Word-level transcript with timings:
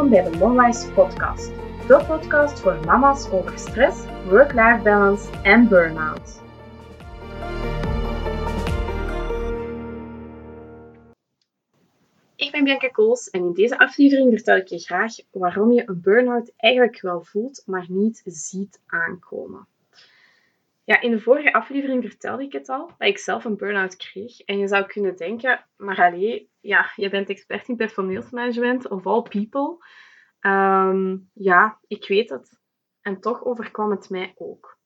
Welkom 0.00 0.22
bij 0.22 0.32
de 0.32 0.38
Momwise 0.38 0.92
podcast. 0.92 1.46
De 1.86 2.04
podcast 2.06 2.60
voor 2.60 2.80
mama's 2.84 3.30
over 3.30 3.58
stress, 3.58 4.04
work-life 4.28 4.80
balance 4.82 5.42
en 5.42 5.68
burn-out. 5.68 6.40
Ik 12.36 12.50
ben 12.50 12.64
Bianca 12.64 12.88
Kools 12.88 13.30
en 13.30 13.40
in 13.40 13.52
deze 13.52 13.78
aflevering 13.78 14.30
vertel 14.30 14.56
ik 14.56 14.68
je 14.68 14.78
graag 14.78 15.14
waarom 15.30 15.72
je 15.72 15.82
een 15.86 16.00
burn-out 16.00 16.52
eigenlijk 16.56 17.00
wel 17.00 17.22
voelt, 17.22 17.62
maar 17.66 17.86
niet 17.88 18.22
ziet 18.24 18.80
aankomen. 18.86 19.66
Ja, 20.84 21.00
in 21.00 21.10
de 21.10 21.20
vorige 21.20 21.52
aflevering 21.52 22.04
vertelde 22.04 22.42
ik 22.42 22.52
het 22.52 22.68
al, 22.68 22.90
dat 22.98 23.08
ik 23.08 23.18
zelf 23.18 23.44
een 23.44 23.56
burn-out 23.56 23.96
kreeg. 23.96 24.40
En 24.40 24.58
je 24.58 24.68
zou 24.68 24.86
kunnen 24.86 25.16
denken, 25.16 25.64
maar 25.76 25.96
allee, 25.96 26.49
ja, 26.60 26.92
je 26.96 27.10
bent 27.10 27.28
expert 27.28 27.68
in 27.68 27.76
personeelsmanagement 27.76 28.88
of 28.88 29.06
all 29.06 29.22
people. 29.22 29.84
Ehm, 30.40 31.16
ja, 31.32 31.80
ik 31.86 32.08
weet 32.08 32.30
het. 32.30 32.60
En 33.00 33.20
toch 33.20 33.44
overkwam 33.44 33.90
het 33.90 34.10
mij 34.10 34.32
ook. 34.36 34.78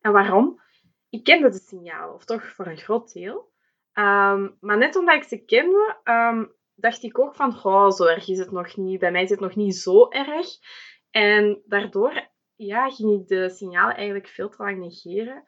En 0.00 0.12
waarom? 0.12 0.60
Ik 1.08 1.24
kende 1.24 1.48
de 1.48 1.58
signalen, 1.58 2.14
of 2.14 2.24
toch 2.24 2.52
voor 2.52 2.66
een 2.66 2.78
groot 2.78 3.12
deel. 3.12 3.52
Ehm, 3.92 4.50
maar 4.60 4.78
net 4.78 4.96
omdat 4.96 5.14
ik 5.14 5.22
ze 5.22 5.44
kende, 5.44 5.98
ehm, 6.02 6.44
dacht 6.74 7.02
ik 7.02 7.18
ook 7.18 7.34
van, 7.34 7.64
oh, 7.64 7.90
zo 7.90 8.04
erg 8.04 8.28
is 8.28 8.38
het 8.38 8.50
nog 8.50 8.76
niet. 8.76 8.98
Bij 8.98 9.10
mij 9.10 9.22
is 9.22 9.30
het 9.30 9.40
nog 9.40 9.56
niet 9.56 9.76
zo 9.76 10.08
erg. 10.08 10.46
En 11.10 11.62
daardoor 11.66 12.28
ja, 12.56 12.90
ging 12.90 13.20
ik 13.20 13.26
de 13.26 13.50
signalen 13.50 13.96
eigenlijk 13.96 14.28
veel 14.28 14.48
te 14.48 14.62
lang 14.62 14.78
negeren. 14.78 15.44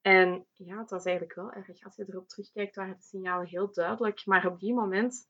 En 0.00 0.46
ja, 0.52 0.78
het 0.78 0.90
was 0.90 1.04
eigenlijk 1.04 1.36
wel 1.36 1.52
erg. 1.52 1.84
Als 1.84 1.96
je 1.96 2.04
erop 2.08 2.28
terugkijkt, 2.28 2.76
waren 2.76 2.96
de 2.96 3.02
signalen 3.02 3.46
heel 3.46 3.72
duidelijk. 3.72 4.26
Maar 4.26 4.46
op 4.46 4.60
die 4.60 4.74
moment, 4.74 5.28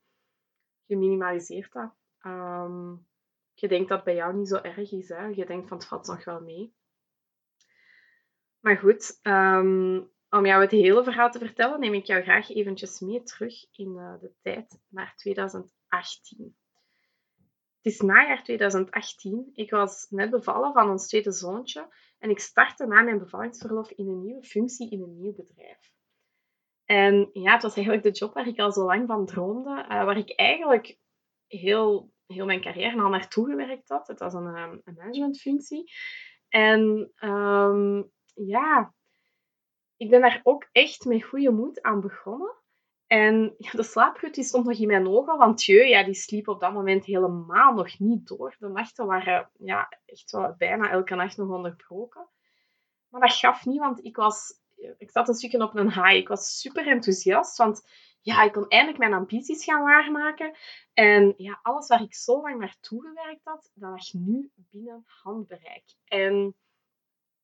je 0.85 0.97
minimaliseert 0.97 1.73
dat. 1.73 1.95
Ehm, 2.21 2.95
je 3.55 3.69
denkt 3.69 3.89
dat 3.89 3.97
het 3.97 4.07
bij 4.07 4.15
jou 4.15 4.35
niet 4.35 4.49
zo 4.49 4.57
erg 4.57 4.93
is. 4.93 5.09
Hè? 5.09 5.27
Je 5.27 5.47
denkt 5.47 5.69
van 5.69 5.77
het 5.79 5.87
valt 5.87 6.07
nog 6.07 6.25
wel 6.25 6.41
mee. 6.41 6.75
Maar 8.61 8.77
goed, 8.77 9.19
um, 9.23 10.11
om 10.31 10.47
jou 10.47 10.63
het 10.63 10.71
hele 10.71 11.05
verhaal 11.05 11.31
te 11.31 11.39
vertellen, 11.39 11.81
neem 11.81 11.95
ik 11.95 12.05
jou 12.05 12.23
graag 12.23 12.51
eventjes 12.51 13.01
mee 13.01 13.23
terug 13.23 13.67
in 13.73 13.97
uh, 13.97 14.21
de 14.21 14.33
tijd 14.43 14.81
naar 14.89 15.17
2018. 15.17 16.57
Het 17.83 17.93
is 17.93 18.01
najaar 18.01 18.43
2018. 18.43 19.51
Ik 19.55 19.71
was 19.71 20.07
net 20.11 20.31
bevallen 20.31 20.73
van 20.73 20.91
ons 20.91 21.09
tweede 21.09 21.33
zoontje 21.33 21.89
en 22.21 22.31
ik 22.31 22.39
startte 22.39 22.87
na 22.87 23.03
mijn 23.03 23.19
bevallingsverlof 23.19 23.91
in 23.91 24.09
een 24.09 24.23
nieuwe 24.23 24.45
functie 24.45 24.91
in 24.91 25.03
een 25.03 25.21
nieuw 25.21 25.35
bedrijf. 25.35 25.93
En 26.85 27.31
ja, 27.33 27.53
het 27.53 27.63
was 27.63 27.75
eigenlijk 27.75 28.05
de 28.05 28.11
job 28.11 28.35
waar 28.35 28.47
ik 28.47 28.59
al 28.59 28.73
zo 28.73 28.85
lang 28.85 29.07
van 29.07 29.27
droomde, 29.27 29.71
uh, 29.71 29.87
waar 29.89 30.17
ik 30.17 30.35
eigenlijk 30.37 30.99
heel, 31.47 32.13
heel 32.27 32.47
mijn 32.47 32.61
carrière 32.61 33.03
al 33.03 33.09
naartoe 33.09 33.51
gewerkt 33.51 33.89
had. 33.89 34.07
Het 34.07 34.19
was 34.19 34.35
een, 34.35 34.47
een 34.47 34.95
managementfunctie. 34.97 35.93
En 36.49 37.13
um, 37.25 38.11
ja, 38.35 38.95
ik 39.97 40.11
ben 40.11 40.21
daar 40.21 40.41
ook 40.43 40.69
echt 40.73 41.05
met 41.05 41.25
goede 41.25 41.51
moed 41.51 41.83
aan 41.83 42.01
begonnen. 42.01 42.60
En 43.11 43.55
de 43.73 43.83
slaapgut 43.83 44.35
die 44.35 44.45
stond 44.45 44.67
nog 44.67 44.79
in 44.79 44.87
mijn 44.87 45.09
ogen, 45.09 45.37
want 45.37 45.65
je, 45.65 45.85
ja, 45.89 46.05
die 46.05 46.15
sliep 46.15 46.49
op 46.49 46.61
dat 46.61 46.73
moment 46.73 47.05
helemaal 47.05 47.73
nog 47.73 47.99
niet 47.99 48.29
door. 48.29 48.57
De 48.59 48.69
nachten 48.69 49.07
waren 49.07 49.51
ja, 49.59 49.99
echt 50.07 50.31
wel 50.31 50.55
bijna 50.59 50.91
elke 50.91 51.15
nacht 51.15 51.37
nog 51.37 51.49
onderbroken. 51.49 52.29
Maar 53.09 53.21
dat 53.21 53.33
gaf 53.33 53.67
niet, 53.67 53.79
want 53.79 54.05
ik, 54.05 54.17
was, 54.17 54.61
ik 54.99 55.11
zat 55.11 55.29
een 55.29 55.35
stukje 55.35 55.63
op 55.63 55.77
een 55.77 55.93
high. 55.93 56.15
Ik 56.15 56.29
was 56.29 56.61
super 56.61 56.87
enthousiast, 56.87 57.57
want 57.57 57.83
ja, 58.21 58.43
ik 58.43 58.53
kon 58.53 58.69
eindelijk 58.69 58.99
mijn 58.99 59.15
ambities 59.15 59.65
gaan 59.65 59.83
waarmaken. 59.83 60.57
En 60.93 61.35
ja, 61.37 61.59
alles 61.63 61.89
waar 61.89 62.03
ik 62.03 62.15
zo 62.15 62.41
lang 62.41 62.59
naartoe 62.59 63.03
gewerkt 63.03 63.45
had, 63.45 63.71
dat 63.75 63.91
lag 63.91 64.13
nu 64.13 64.51
binnen 64.55 65.05
handbereik. 65.07 65.95
En 66.05 66.55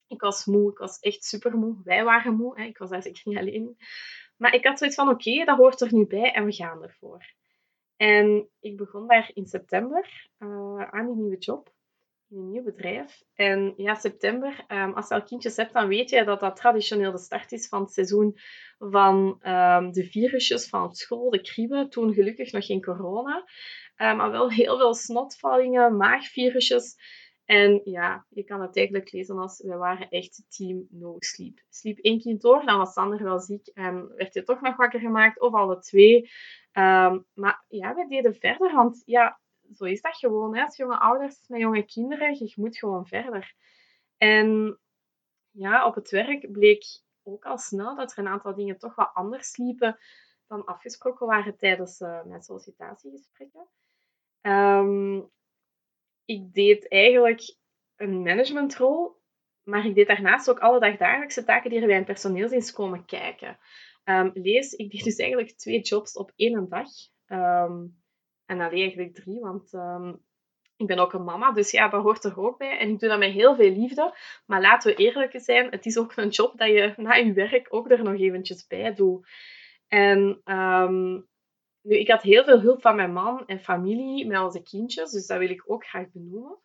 ik 0.06 0.20
was 0.20 0.44
moe, 0.44 0.70
ik 0.70 0.78
was 0.78 0.98
echt 0.98 1.24
super 1.24 1.56
moe. 1.56 1.80
Wij 1.84 2.04
waren 2.04 2.34
moe, 2.34 2.60
hè. 2.60 2.66
ik 2.66 2.78
was 2.78 2.90
zeker 2.90 3.22
niet 3.24 3.38
alleen. 3.38 3.76
Maar 4.36 4.54
ik 4.54 4.66
had 4.66 4.78
zoiets 4.78 4.96
van, 4.96 5.08
oké, 5.08 5.44
dat 5.44 5.56
hoort 5.56 5.80
er 5.80 5.94
nu 5.94 6.06
bij 6.06 6.32
en 6.32 6.44
we 6.44 6.52
gaan 6.52 6.82
ervoor. 6.82 7.34
En 7.96 8.48
ik 8.60 8.76
begon 8.76 9.06
daar 9.06 9.30
in 9.34 9.46
september 9.46 10.28
uh, 10.38 10.88
aan 10.90 11.06
die 11.06 11.16
nieuwe 11.16 11.38
job, 11.38 11.72
in 12.28 12.36
een 12.38 12.50
nieuw 12.50 12.62
bedrijf. 12.62 13.22
En 13.34 13.74
ja, 13.76 13.94
september, 13.94 14.64
um, 14.68 14.92
als 14.92 15.08
je 15.08 15.14
al 15.14 15.22
kindjes 15.22 15.56
hebt, 15.56 15.72
dan 15.72 15.88
weet 15.88 16.10
je 16.10 16.24
dat 16.24 16.40
dat 16.40 16.56
traditioneel 16.56 17.12
de 17.12 17.18
start 17.18 17.52
is 17.52 17.68
van 17.68 17.80
het 17.80 17.92
seizoen 17.92 18.38
van 18.78 19.40
um, 19.42 19.92
de 19.92 20.04
virusjes 20.10 20.68
van 20.68 20.94
school, 20.94 21.30
de 21.30 21.40
kribben. 21.40 21.90
Toen 21.90 22.14
gelukkig 22.14 22.52
nog 22.52 22.66
geen 22.66 22.82
corona, 22.82 23.44
uh, 23.96 24.16
maar 24.16 24.30
wel 24.30 24.50
heel 24.50 24.76
veel 24.76 24.94
snotvallingen, 24.94 25.96
maagvirusjes. 25.96 26.96
En 27.46 27.80
ja, 27.84 28.26
je 28.28 28.44
kan 28.44 28.60
het 28.60 28.76
eigenlijk 28.76 29.12
lezen 29.12 29.38
als 29.38 29.60
we 29.60 29.76
waren 29.76 30.08
echt 30.08 30.44
team 30.48 30.86
no 30.90 31.16
sleep. 31.18 31.60
Sliep 31.68 31.98
één 31.98 32.20
kind 32.20 32.40
door, 32.40 32.64
dan 32.64 32.78
was 32.78 32.92
Sander 32.92 33.22
wel 33.22 33.40
ziek 33.40 33.66
en 33.66 34.14
werd 34.16 34.34
je 34.34 34.42
toch 34.42 34.60
nog 34.60 34.76
wakker 34.76 35.00
gemaakt, 35.00 35.40
of 35.40 35.54
alle 35.54 35.78
twee. 35.78 36.30
Um, 36.72 37.26
maar 37.34 37.64
ja, 37.68 37.94
we 37.94 38.06
deden 38.08 38.34
verder, 38.34 38.74
want 38.74 39.02
ja, 39.04 39.40
zo 39.72 39.84
is 39.84 40.00
dat 40.00 40.16
gewoon. 40.16 40.56
Hè. 40.56 40.62
Als 40.62 40.76
jonge 40.76 40.98
ouders 40.98 41.48
met 41.48 41.60
jonge 41.60 41.84
kinderen, 41.84 42.34
je 42.34 42.52
moet 42.56 42.78
gewoon 42.78 43.06
verder. 43.06 43.54
En 44.16 44.78
ja, 45.50 45.86
op 45.86 45.94
het 45.94 46.10
werk 46.10 46.52
bleek 46.52 46.84
ook 47.22 47.44
al 47.44 47.58
snel 47.58 47.96
dat 47.96 48.12
er 48.12 48.18
een 48.18 48.28
aantal 48.28 48.54
dingen 48.54 48.78
toch 48.78 48.94
wat 48.94 49.10
anders 49.14 49.56
liepen 49.56 49.98
dan 50.46 50.64
afgesproken 50.64 51.26
waren 51.26 51.56
tijdens 51.56 52.00
uh, 52.00 52.24
mijn 52.24 52.42
sollicitatiegesprekken. 52.42 53.66
Um, 54.42 55.30
ik 56.26 56.52
deed 56.52 56.88
eigenlijk 56.88 57.56
een 57.96 58.22
managementrol, 58.22 59.16
maar 59.62 59.86
ik 59.86 59.94
deed 59.94 60.06
daarnaast 60.06 60.50
ook 60.50 60.58
alle 60.58 60.80
dagdagelijkse 60.80 61.44
taken 61.44 61.70
die 61.70 61.80
er 61.80 61.86
bij 61.86 61.96
een 61.96 62.04
personeelsdienst 62.04 62.72
komen 62.72 63.04
kijken. 63.04 63.58
Um, 64.04 64.30
lees, 64.34 64.72
ik 64.72 64.90
deed 64.90 65.04
dus 65.04 65.16
eigenlijk 65.16 65.56
twee 65.56 65.80
jobs 65.80 66.12
op 66.12 66.32
één 66.36 66.68
dag. 66.68 66.88
Um, 67.26 68.04
en 68.46 68.60
alleen 68.60 68.80
eigenlijk 68.80 69.14
drie, 69.14 69.40
want 69.40 69.72
um, 69.72 70.24
ik 70.76 70.86
ben 70.86 70.98
ook 70.98 71.12
een 71.12 71.24
mama, 71.24 71.52
dus 71.52 71.70
ja, 71.70 71.88
dat 71.88 72.02
hoort 72.02 72.24
er 72.24 72.40
ook 72.40 72.58
bij. 72.58 72.78
En 72.78 72.88
ik 72.88 72.98
doe 72.98 73.08
dat 73.08 73.18
met 73.18 73.32
heel 73.32 73.56
veel 73.56 73.70
liefde. 73.70 74.18
Maar 74.46 74.60
laten 74.60 74.90
we 74.90 75.02
eerlijk 75.02 75.40
zijn, 75.40 75.70
het 75.70 75.86
is 75.86 75.98
ook 75.98 76.16
een 76.16 76.28
job 76.28 76.58
dat 76.58 76.68
je 76.68 76.92
na 76.96 77.14
je 77.14 77.32
werk 77.32 77.66
ook 77.74 77.90
er 77.90 78.02
nog 78.02 78.20
eventjes 78.20 78.66
bij 78.66 78.94
doet. 78.94 79.28
En 79.88 80.40
nu, 81.86 81.98
ik 81.98 82.10
had 82.10 82.22
heel 82.22 82.44
veel 82.44 82.60
hulp 82.60 82.80
van 82.80 82.96
mijn 82.96 83.12
man 83.12 83.46
en 83.46 83.60
familie 83.60 84.26
met 84.26 84.40
onze 84.40 84.62
kindjes, 84.62 85.10
dus 85.10 85.26
dat 85.26 85.38
wil 85.38 85.50
ik 85.50 85.70
ook 85.70 85.86
graag 85.86 86.10
benoemen. 86.12 86.58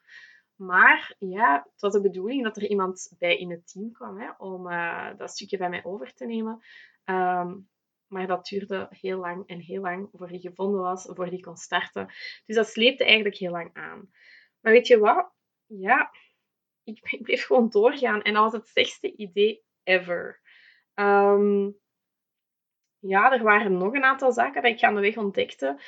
Maar 0.55 1.15
ja, 1.19 1.67
het 1.71 1.81
was 1.81 1.93
de 1.93 2.01
bedoeling 2.01 2.43
dat 2.43 2.57
er 2.57 2.67
iemand 2.69 3.15
bij 3.19 3.37
in 3.37 3.51
het 3.51 3.71
team 3.71 3.91
kwam 3.91 4.19
hè, 4.19 4.29
om 4.37 4.67
uh, 4.67 5.17
dat 5.17 5.31
stukje 5.31 5.57
bij 5.57 5.69
mij 5.69 5.83
over 5.83 6.13
te 6.13 6.25
nemen. 6.25 6.63
Um, 7.05 7.69
maar 8.07 8.27
dat 8.27 8.45
duurde 8.45 8.87
heel 8.89 9.19
lang 9.19 9.47
en 9.47 9.59
heel 9.59 9.81
lang 9.81 10.09
voor 10.13 10.27
die 10.27 10.39
gevonden 10.39 10.81
was, 10.81 11.09
voor 11.13 11.29
die 11.29 11.43
kon 11.43 11.55
starten. 11.55 12.05
Dus 12.45 12.55
dat 12.55 12.67
sleepte 12.67 13.03
eigenlijk 13.03 13.35
heel 13.35 13.51
lang 13.51 13.69
aan. 13.73 14.09
Maar 14.59 14.71
weet 14.71 14.87
je 14.87 14.99
wat? 14.99 15.31
Ja, 15.65 16.11
ik, 16.83 17.19
bleef 17.21 17.45
gewoon 17.45 17.69
doorgaan 17.69 18.21
en 18.21 18.33
dat 18.33 18.43
was 18.43 18.53
het 18.53 18.67
slechtste 18.67 19.15
idee 19.15 19.63
ever. 19.83 20.41
Um, 20.95 21.80
ja, 23.01 23.31
er 23.31 23.43
waren 23.43 23.77
nog 23.77 23.93
een 23.93 24.03
aantal 24.03 24.31
zaken 24.31 24.61
dat 24.61 24.71
ik 24.71 24.79
gaandeweg 24.79 25.17
ontdekte 25.17 25.79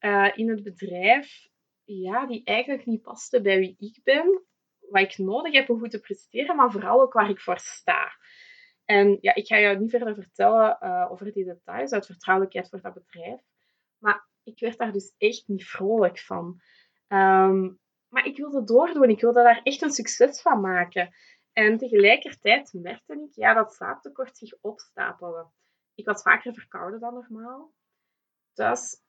uh, 0.00 0.30
in 0.34 0.48
het 0.48 0.62
bedrijf, 0.62 1.48
ja, 1.84 2.26
die 2.26 2.44
eigenlijk 2.44 2.86
niet 2.86 3.02
pasten 3.02 3.42
bij 3.42 3.58
wie 3.58 3.76
ik 3.78 4.00
ben, 4.04 4.44
wat 4.90 5.02
ik 5.02 5.18
nodig 5.18 5.52
heb 5.52 5.70
om 5.70 5.78
goed 5.78 5.90
te 5.90 6.00
presteren, 6.00 6.56
maar 6.56 6.70
vooral 6.70 7.00
ook 7.00 7.12
waar 7.12 7.30
ik 7.30 7.40
voor 7.40 7.58
sta. 7.58 8.12
En 8.84 9.18
ja, 9.20 9.34
ik 9.34 9.46
ga 9.46 9.58
jou 9.58 9.78
niet 9.78 9.90
verder 9.90 10.14
vertellen 10.14 10.78
uh, 10.80 11.06
over 11.10 11.32
die 11.32 11.44
details 11.44 11.92
uit 11.92 12.06
vertrouwelijkheid 12.06 12.68
voor 12.68 12.80
dat 12.80 12.94
bedrijf, 12.94 13.40
maar 13.98 14.28
ik 14.42 14.60
werd 14.60 14.78
daar 14.78 14.92
dus 14.92 15.14
echt 15.18 15.48
niet 15.48 15.66
vrolijk 15.66 16.18
van. 16.18 16.60
Um, 17.08 17.78
maar 18.08 18.26
ik 18.26 18.36
wilde 18.36 18.64
doordoen, 18.64 19.08
ik 19.10 19.20
wilde 19.20 19.42
daar 19.42 19.60
echt 19.62 19.82
een 19.82 19.90
succes 19.90 20.42
van 20.42 20.60
maken. 20.60 21.14
En 21.52 21.78
tegelijkertijd 21.78 22.72
merkte 22.72 23.12
ik 23.12 23.34
ja, 23.34 23.54
dat 23.54 23.74
slaaptekort 23.74 24.36
zich 24.36 24.54
opstapelde. 24.60 25.46
Ik 25.96 26.06
was 26.06 26.22
vaker 26.22 26.54
verkouden 26.54 27.00
dan 27.00 27.14
normaal. 27.14 27.72
Dus, 28.54 29.02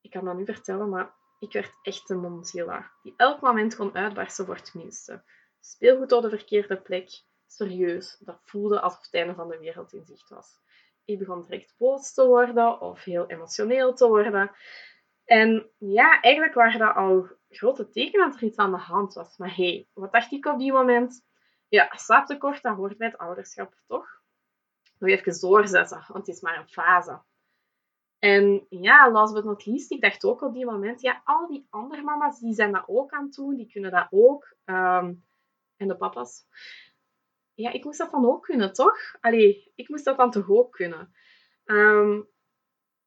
ik 0.00 0.10
kan 0.10 0.24
dat 0.24 0.36
nu 0.36 0.44
vertellen, 0.44 0.88
maar 0.88 1.14
ik 1.38 1.52
werd 1.52 1.74
echt 1.82 2.10
een 2.10 2.20
Mozilla. 2.20 2.90
Die 3.02 3.14
elk 3.16 3.40
moment 3.40 3.76
kon 3.76 3.94
uitbarsten 3.94 4.46
voor 4.46 4.54
het 4.54 4.74
minste. 4.74 5.22
Speelgoed 5.60 6.12
op 6.12 6.22
de 6.22 6.28
verkeerde 6.28 6.80
plek. 6.80 7.08
Serieus, 7.46 8.16
dat 8.18 8.38
voelde 8.42 8.80
alsof 8.80 9.00
het 9.00 9.14
einde 9.14 9.34
van 9.34 9.48
de 9.48 9.58
wereld 9.58 9.92
in 9.92 10.04
zicht 10.04 10.28
was. 10.28 10.58
Ik 11.04 11.18
begon 11.18 11.44
direct 11.46 11.74
boos 11.78 12.12
te 12.14 12.26
worden 12.26 12.80
of 12.80 13.04
heel 13.04 13.26
emotioneel 13.26 13.94
te 13.94 14.08
worden. 14.08 14.50
En 15.24 15.70
ja, 15.78 16.20
eigenlijk 16.20 16.54
waren 16.54 16.78
dat 16.78 16.94
al 16.94 17.28
grote 17.48 17.90
tekenen 17.90 18.30
dat 18.30 18.40
er 18.40 18.46
iets 18.46 18.56
aan 18.56 18.70
de 18.70 18.78
hand 18.78 19.14
was. 19.14 19.36
Maar 19.36 19.56
hé, 19.56 19.70
hey, 19.70 19.88
wat 19.92 20.12
dacht 20.12 20.32
ik 20.32 20.46
op 20.46 20.58
die 20.58 20.72
moment? 20.72 21.24
Ja, 21.68 21.92
slaaptekort, 21.96 22.62
dat 22.62 22.76
hoort 22.76 22.96
bij 22.96 23.08
het 23.08 23.18
ouderschap, 23.18 23.74
toch? 23.86 24.19
Nog 25.00 25.10
even 25.10 25.40
doorzetten, 25.40 26.04
want 26.08 26.26
het 26.26 26.36
is 26.36 26.40
maar 26.40 26.58
een 26.58 26.68
fase. 26.68 27.20
En 28.18 28.66
ja, 28.68 29.10
last 29.10 29.34
but 29.34 29.44
not 29.44 29.66
least, 29.66 29.90
ik 29.90 30.00
dacht 30.00 30.24
ook 30.24 30.42
op 30.42 30.54
die 30.54 30.64
moment, 30.64 31.00
ja, 31.00 31.20
al 31.24 31.46
die 31.46 31.66
andere 31.70 32.02
mama's, 32.02 32.40
die 32.40 32.54
zijn 32.54 32.72
dat 32.72 32.84
ook 32.86 33.12
aan 33.12 33.24
het 33.24 33.34
doen, 33.34 33.56
die 33.56 33.70
kunnen 33.70 33.90
dat 33.90 34.06
ook. 34.10 34.56
Ehm, 34.64 35.14
en 35.76 35.88
de 35.88 35.96
papa's. 35.96 36.44
Ja, 37.54 37.72
ik 37.72 37.84
moest 37.84 37.98
dat 37.98 38.10
dan 38.10 38.26
ook 38.26 38.42
kunnen, 38.42 38.72
toch? 38.72 38.98
Allee, 39.20 39.72
ik 39.74 39.88
moest 39.88 40.04
dat 40.04 40.16
dan 40.16 40.30
toch 40.30 40.50
ook 40.50 40.72
kunnen. 40.72 41.12
Um, 41.64 42.28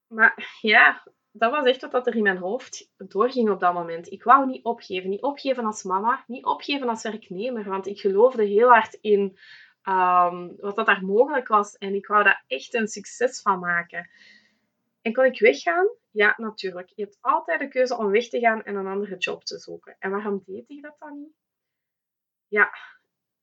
maar 0.07 0.57
ja, 0.61 1.03
dat 1.31 1.51
was 1.51 1.65
echt 1.65 1.91
wat 1.91 2.07
er 2.07 2.15
in 2.15 2.23
mijn 2.23 2.37
hoofd 2.37 2.91
doorging 2.97 3.49
op 3.49 3.59
dat 3.59 3.73
moment. 3.73 4.11
Ik 4.11 4.23
wou 4.23 4.45
niet 4.45 4.63
opgeven. 4.63 5.09
Niet 5.09 5.21
opgeven 5.21 5.65
als 5.65 5.83
mama, 5.83 6.23
niet 6.27 6.45
opgeven 6.45 6.89
als 6.89 7.03
werknemer. 7.03 7.69
Want 7.69 7.87
ik 7.87 7.99
geloofde 7.99 8.43
heel 8.43 8.69
hard 8.69 8.93
in 8.93 9.37
um, 9.83 10.55
wat 10.57 10.75
dat 10.75 10.85
daar 10.85 11.05
mogelijk 11.05 11.47
was. 11.47 11.77
En 11.77 11.95
ik 11.95 12.07
wou 12.07 12.23
daar 12.23 12.43
echt 12.47 12.73
een 12.73 12.87
succes 12.87 13.41
van 13.41 13.59
maken. 13.59 14.09
En 15.01 15.13
kon 15.13 15.25
ik 15.25 15.39
weggaan? 15.39 15.87
Ja, 16.11 16.33
natuurlijk. 16.37 16.89
Je 16.95 17.03
hebt 17.03 17.17
altijd 17.21 17.59
de 17.59 17.67
keuze 17.67 17.97
om 17.97 18.11
weg 18.11 18.29
te 18.29 18.39
gaan 18.39 18.63
en 18.63 18.75
een 18.75 18.87
andere 18.87 19.17
job 19.17 19.43
te 19.43 19.59
zoeken. 19.59 19.95
En 19.99 20.11
waarom 20.11 20.43
deed 20.45 20.69
ik 20.69 20.81
dat 20.81 20.95
dan 20.99 21.19
niet? 21.19 21.33
Ja, 22.47 22.69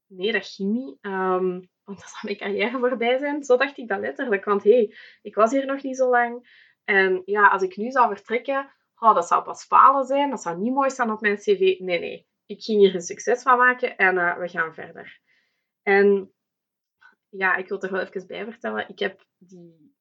nee, 0.06 0.32
dat 0.32 0.46
ging 0.46 0.72
niet. 0.72 0.98
Um, 1.00 1.68
want 1.84 1.98
dan 1.98 2.08
zou 2.08 2.20
mijn 2.22 2.36
carrière 2.36 2.78
voorbij 2.78 3.18
zijn. 3.18 3.44
Zo 3.44 3.56
dacht 3.56 3.78
ik 3.78 3.88
dat 3.88 4.00
letterlijk. 4.00 4.44
Want 4.44 4.62
hé, 4.62 4.70
hey, 4.70 4.96
ik 5.22 5.34
was 5.34 5.50
hier 5.50 5.66
nog 5.66 5.82
niet 5.82 5.96
zo 5.96 6.10
lang. 6.10 6.48
En 6.84 7.22
ja, 7.24 7.48
als 7.48 7.62
ik 7.62 7.76
nu 7.76 7.90
zou 7.90 8.14
vertrekken, 8.14 8.72
oh, 8.98 9.14
dat 9.14 9.26
zou 9.26 9.42
pas 9.42 9.64
falen 9.64 10.04
zijn. 10.04 10.30
Dat 10.30 10.42
zou 10.42 10.58
niet 10.58 10.72
mooi 10.72 10.90
staan 10.90 11.12
op 11.12 11.20
mijn 11.20 11.36
cv. 11.36 11.58
Nee, 11.58 11.98
nee. 11.98 12.26
Ik 12.46 12.62
ging 12.62 12.78
hier 12.78 12.94
een 12.94 13.00
succes 13.00 13.42
van 13.42 13.58
maken 13.58 13.96
en 13.96 14.14
uh, 14.14 14.36
we 14.36 14.48
gaan 14.48 14.74
verder. 14.74 15.20
En 15.82 16.32
ja, 17.28 17.56
ik 17.56 17.68
wil 17.68 17.82
er 17.82 17.92
wel 17.92 18.00
even 18.00 18.26
bij 18.26 18.44
vertellen. 18.44 18.88
Ik 18.88 18.98
heb 18.98 19.24
die 19.38 19.94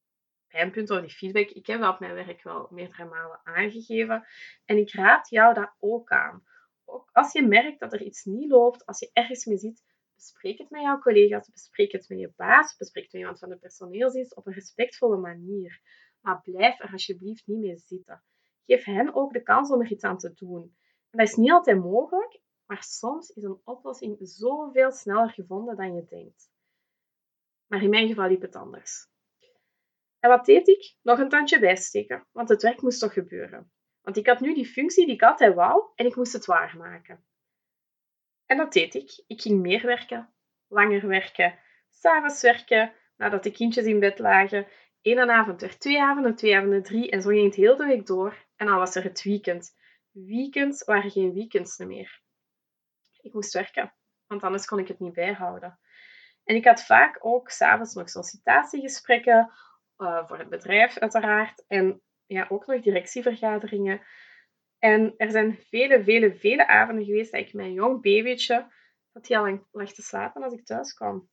pijnpunten 0.48 0.96
of 0.96 1.02
die 1.02 1.12
feedback, 1.12 1.50
ik 1.50 1.68
heb 1.68 1.80
dat 1.80 1.94
op 1.94 2.00
mijn 2.00 2.14
werk 2.14 2.44
wel 2.44 2.68
meerdere 2.72 3.06
malen 3.06 3.40
aangegeven. 3.44 4.26
En 4.66 4.78
ik 4.78 4.92
raad 4.92 5.30
jou 5.30 5.54
dat 5.54 5.76
ook 5.80 6.10
aan. 6.12 6.44
Ook 6.86 7.10
als 7.12 7.34
je 7.34 7.48
merkt 7.48 7.80
dat 7.80 7.94
er 7.94 8.02
iets 8.02 8.24
niet 8.24 8.50
loopt, 8.50 8.86
als 8.86 9.00
je 9.00 9.10
ergens 9.14 9.46
mee 9.46 9.58
zit, 9.58 9.84
bespreek 10.16 10.58
het 10.58 10.70
met 10.70 10.82
jouw 10.82 11.00
collega's, 11.00 11.52
bespreek 11.52 11.92
het 11.92 12.10
met 12.10 12.20
je 12.20 12.34
baas, 12.36 12.78
bespreek 12.78 13.04
het 13.04 13.12
met 13.12 13.22
iemand 13.22 13.40
van 13.40 13.50
de 13.50 13.58
personeelsdienst 13.58 14.36
op 14.36 14.48
een 14.48 14.54
respectvolle 14.54 15.18
manier. 15.18 15.82
Maar 16.22 16.42
blijf 16.42 16.80
er 16.80 16.92
alsjeblieft 16.92 17.48
niet 17.48 17.60
mee 17.60 17.78
zitten. 17.78 18.24
Geef 18.66 18.84
hen 18.84 19.16
ook 19.16 19.34
de 19.34 19.44
kans 19.44 19.72
om 19.72 19.82
er 19.82 19.92
iets 19.92 20.04
aan 20.04 20.18
te 20.18 20.34
doen. 20.34 20.62
En 21.10 21.18
dat 21.18 21.28
is 21.28 21.36
niet 21.36 21.52
altijd 21.52 21.78
mogelijk, 21.78 22.40
maar 22.70 22.84
soms 22.84 23.30
is 23.30 23.44
een 23.44 23.62
oplossing 23.64 24.18
zoveel 24.20 24.92
sneller 24.92 25.30
gevonden 25.30 25.76
dan 25.76 25.96
je 25.96 26.06
denkt. 26.06 26.52
Maar 27.68 27.84
in 27.84 27.90
mijn 27.90 28.08
geval 28.08 28.28
liep 28.28 28.42
het 28.42 28.56
anders. 28.56 29.08
En 30.20 30.30
wat 30.30 30.46
deed 30.46 30.68
ik? 30.68 30.96
Nog 31.02 31.20
een 31.20 31.30
tandje 31.30 31.60
bijsteken, 31.60 32.28
want 32.32 32.50
het 32.50 32.62
werk 32.62 32.82
moest 32.82 33.00
toch 33.00 33.14
gebeuren. 33.14 33.72
Want 34.02 34.18
ik 34.18 34.28
had 34.28 34.40
nu 34.40 34.54
die 34.54 34.66
functie 34.66 35.06
die 35.06 35.16
ik 35.16 35.22
altijd 35.22 35.56
wou 35.56 35.84
en 35.96 36.06
ik 36.06 36.16
moest 36.16 36.34
het 36.34 36.46
waarmaken. 36.46 37.26
En 38.46 38.58
dat 38.58 38.74
deed 38.74 38.94
ik. 38.94 39.24
Ik 39.28 39.42
ging 39.42 39.62
meer 39.62 39.86
werken, 39.86 40.34
langer 40.68 41.08
werken, 41.08 41.60
s'avonds 41.90 42.42
werken, 42.42 42.94
nadat 43.18 43.44
de 43.44 43.52
kindjes 43.52 43.86
in 43.86 44.00
bed 44.00 44.20
lagen. 44.20 44.68
Eén 45.02 45.30
avond 45.30 45.62
werd 45.62 45.80
twee 45.80 46.02
avonden, 46.02 46.36
twee 46.36 46.56
avonden 46.56 46.84
drie 46.84 47.10
en 47.10 47.22
zo 47.22 47.30
ging 47.30 47.46
het 47.46 47.56
heel 47.56 47.76
de 47.76 47.86
week 47.86 48.06
door. 48.06 48.46
En 48.56 48.66
dan 48.66 48.78
was 48.78 48.96
er 48.96 49.04
het 49.04 49.24
weekend. 49.24 49.78
Weekends 50.12 50.84
waren 50.84 51.12
geen 51.12 51.34
weekends 51.34 51.78
meer. 51.78 52.28
Ik 53.22 53.34
moest 53.34 53.54
werken, 53.54 53.94
want 54.28 54.44
anders 54.44 54.66
kon 54.66 54.80
ik 54.80 54.88
het 54.88 55.00
niet 55.00 55.14
bijhouden. 55.14 55.80
En 56.44 56.56
ik 56.56 56.66
had 56.66 56.86
vaak 56.86 57.18
ook 57.20 57.50
s'avonds 57.50 57.94
nog 57.94 58.10
sollicitatiegesprekken 58.10 59.52
uh, 59.98 60.28
voor 60.28 60.38
het 60.38 60.50
bedrijf, 60.50 60.98
uiteraard. 60.98 61.64
En 61.68 62.02
ja, 62.26 62.46
ook 62.50 62.66
nog 62.66 62.82
directievergaderingen. 62.82 64.02
En 64.80 65.14
er 65.18 65.32
zijn 65.32 65.58
vele, 65.58 66.04
vele, 66.04 66.36
vele 66.36 66.68
avonden 66.68 67.06
geweest 67.06 67.32
dat 67.32 67.42
ik 67.42 67.54
mijn 67.54 67.74
jong 67.74 68.02
babytje, 68.02 68.74
dat 69.12 69.28
hij 69.28 69.40
al 69.40 69.68
lag 69.72 69.92
te 69.92 70.02
slapen 70.02 70.44
als 70.44 70.54
ik 70.54 70.66
thuis 70.66 70.94
kwam. 70.94 71.30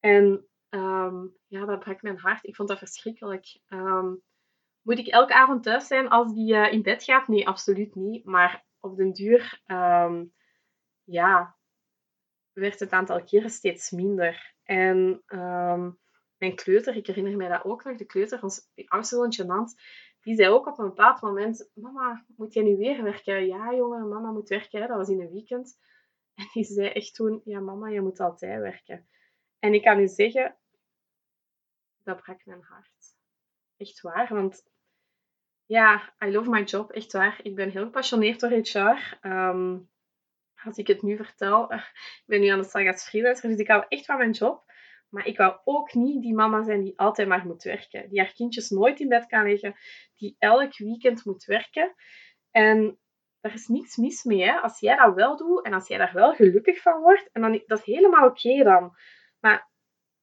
En 0.00 0.48
um, 0.70 1.36
ja, 1.46 1.64
dat 1.64 1.78
brak 1.78 2.02
mijn 2.02 2.18
hart. 2.18 2.44
Ik 2.44 2.56
vond 2.56 2.68
dat 2.68 2.78
verschrikkelijk. 2.78 3.60
Um, 3.68 4.22
moet 4.82 4.98
ik 4.98 5.06
elke 5.06 5.34
avond 5.34 5.62
thuis 5.62 5.86
zijn 5.86 6.08
als 6.08 6.34
die 6.34 6.54
uh, 6.54 6.72
in 6.72 6.82
bed 6.82 7.04
gaat? 7.04 7.28
Nee, 7.28 7.48
absoluut 7.48 7.94
niet. 7.94 8.24
Maar 8.24 8.64
op 8.80 8.96
den 8.96 9.12
duur, 9.12 9.62
um, 9.66 10.32
ja, 11.04 11.56
werd 12.52 12.80
het 12.80 12.90
aantal 12.90 13.24
keren 13.24 13.50
steeds 13.50 13.90
minder. 13.90 14.54
En 14.62 15.22
mijn 16.36 16.54
kleuter, 16.54 16.96
ik 16.96 17.06
herinner 17.06 17.36
mij 17.36 17.48
dat 17.48 17.64
ook 17.64 17.84
nog, 17.84 17.96
de 17.96 18.04
kleuter, 18.04 18.42
ons 18.42 18.68
oudste 18.86 19.16
zoontje 19.16 19.44
Nant, 19.44 19.74
die 20.24 20.34
zei 20.34 20.48
ook 20.48 20.66
op 20.66 20.78
een 20.78 20.88
bepaald 20.88 21.20
moment, 21.20 21.70
mama, 21.74 22.24
moet 22.36 22.52
jij 22.52 22.62
nu 22.62 22.76
weer 22.76 23.02
werken? 23.02 23.46
Ja, 23.46 23.74
jongen, 23.74 24.08
mama 24.08 24.30
moet 24.30 24.48
werken. 24.48 24.88
Dat 24.88 24.96
was 24.96 25.08
in 25.08 25.20
een 25.20 25.32
weekend. 25.32 25.76
En 26.34 26.48
die 26.52 26.64
zei 26.64 26.88
echt 26.88 27.14
toen, 27.14 27.40
ja, 27.44 27.60
mama, 27.60 27.88
je 27.88 28.00
moet 28.00 28.20
altijd 28.20 28.60
werken. 28.60 29.08
En 29.58 29.74
ik 29.74 29.82
kan 29.82 29.98
u 29.98 30.08
zeggen, 30.08 30.56
dat 32.02 32.22
brak 32.22 32.44
mijn 32.44 32.62
hart. 32.62 33.16
Echt 33.76 34.00
waar, 34.00 34.34
want 34.34 34.64
ja, 35.64 36.14
I 36.24 36.30
love 36.30 36.50
my 36.50 36.62
job, 36.62 36.90
echt 36.90 37.12
waar. 37.12 37.40
Ik 37.42 37.54
ben 37.54 37.70
heel 37.70 37.84
gepassioneerd 37.84 38.40
door 38.40 38.50
HR. 38.50 38.78
Um, 38.78 39.32
ehm, 39.32 39.80
als 40.64 40.76
ik 40.76 40.86
het 40.86 41.02
nu 41.02 41.16
vertel, 41.16 41.72
ik 42.22 42.22
ben 42.26 42.40
nu 42.40 42.48
aan 42.48 42.60
de 42.60 42.68
slag 42.68 42.86
als 42.86 43.08
freelancer, 43.08 43.48
dus 43.48 43.58
ik 43.58 43.68
hou 43.68 43.84
echt 43.88 44.04
van 44.04 44.18
mijn 44.18 44.30
job. 44.30 44.72
Maar 45.08 45.26
ik 45.26 45.36
wou 45.36 45.60
ook 45.64 45.94
niet 45.94 46.22
die 46.22 46.34
mama 46.34 46.62
zijn 46.62 46.82
die 46.82 46.98
altijd 46.98 47.28
maar 47.28 47.46
moet 47.46 47.62
werken. 47.62 48.08
Die 48.08 48.20
haar 48.20 48.32
kindjes 48.32 48.70
nooit 48.70 49.00
in 49.00 49.08
bed 49.08 49.26
kan 49.26 49.48
leggen. 49.48 49.74
Die 50.16 50.36
elk 50.38 50.78
weekend 50.78 51.24
moet 51.24 51.44
werken. 51.44 51.94
En 52.50 52.98
daar 53.40 53.54
is 53.54 53.66
niets 53.66 53.96
mis 53.96 54.24
mee. 54.24 54.42
Hè? 54.42 54.60
Als 54.60 54.80
jij 54.80 54.96
dat 54.96 55.14
wel 55.14 55.36
doet 55.36 55.64
en 55.64 55.72
als 55.72 55.88
jij 55.88 55.98
daar 55.98 56.12
wel 56.12 56.34
gelukkig 56.34 56.82
van 56.82 57.00
wordt, 57.00 57.28
en 57.32 57.42
dan, 57.42 57.62
dat 57.66 57.78
is 57.78 57.84
helemaal 57.84 58.26
oké 58.26 58.62
dan. 58.62 58.96
Maar 59.40 59.70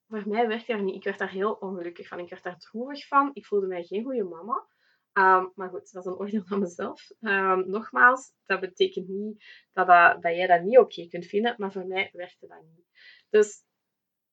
voor 0.08 0.24
mij 0.26 0.48
werkte 0.48 0.72
dat 0.72 0.82
niet. 0.82 0.96
Ik 0.96 1.04
werd 1.04 1.18
daar 1.18 1.30
heel 1.30 1.54
ongelukkig 1.54 2.08
van. 2.08 2.20
Ik 2.20 2.30
werd 2.30 2.44
daar 2.44 2.58
droevig 2.58 3.08
van. 3.08 3.30
Ik 3.34 3.46
voelde 3.46 3.68
mij 3.68 3.84
geen 3.84 4.04
goede 4.04 4.24
mama. 4.24 4.68
Ehm, 5.14 5.46
maar 5.56 5.70
goed, 5.70 5.92
dat 5.92 6.06
is 6.06 6.12
een 6.12 6.18
oordeel 6.18 6.44
van 6.46 6.60
mezelf. 6.60 7.10
Um, 7.20 7.70
nogmaals, 7.70 8.32
dat 8.46 8.60
betekent 8.60 9.08
niet 9.08 9.44
dat, 9.74 9.88
dat, 9.88 10.22
dat 10.22 10.36
jij 10.36 10.48
dat 10.48 10.62
niet 10.62 10.78
oké 10.78 11.08
kunt 11.08 11.26
vinden, 11.26 11.56
maar 11.58 11.72
voor 11.72 11.86
mij 11.86 12.10
werkte 12.14 12.48
dat 12.48 12.62
niet. 12.76 12.86
Dus 13.30 13.64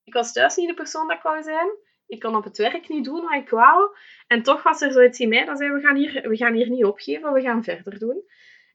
ik 0.05 0.13
was 0.13 0.33
thuis 0.33 0.57
niet 0.57 0.69
de 0.69 0.75
persoon 0.75 1.09
dat 1.09 1.17
ik 1.17 1.23
wou 1.23 1.43
zijn. 1.43 1.69
Ik 2.07 2.21
kon 2.21 2.37
op 2.37 2.45
het 2.45 2.59
werk 2.59 2.89
niet 2.89 3.05
doen 3.05 3.23
wat 3.23 3.43
ik 3.43 3.49
wou. 3.49 3.97
En 4.27 4.43
toch 4.43 4.63
was 4.63 4.81
er 4.81 4.93
zoiets 4.93 5.19
in 5.19 5.29
mij 5.29 5.45
dat 5.45 5.59
zei, 5.59 5.73
we 5.73 5.81
gaan 5.81 5.97
hier, 5.97 6.29
we 6.29 6.37
gaan 6.37 6.55
hier 6.55 6.71
niet 6.71 6.85
opgeven, 6.85 7.33
we 7.33 7.41
gaan 7.41 7.65
verder 7.65 7.99
doen. 7.99 8.25